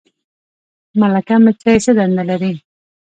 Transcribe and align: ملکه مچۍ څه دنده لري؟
ملکه 0.99 1.35
مچۍ 1.43 1.77
څه 1.85 1.91
دنده 1.97 2.23
لري؟ 2.29 2.53